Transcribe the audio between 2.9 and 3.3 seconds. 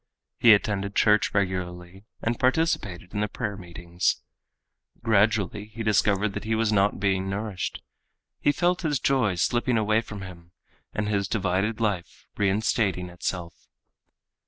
in the